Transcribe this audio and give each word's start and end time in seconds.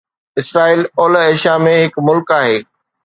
اسرائيل 0.41 0.81
اولهه 1.01 1.27
ايشيا 1.31 1.53
۾ 1.67 1.75
هڪ 1.83 2.03
ملڪ 2.09 2.35
آهي 2.39 2.57